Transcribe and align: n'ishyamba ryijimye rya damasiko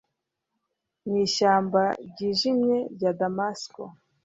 n'ishyamba 1.11 1.81
ryijimye 2.07 2.77
rya 2.93 3.11
damasiko 3.19 3.81